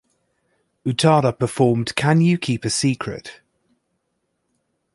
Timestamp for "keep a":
2.39-2.71